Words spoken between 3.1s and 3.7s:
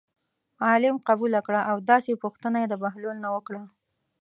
نه وکړه.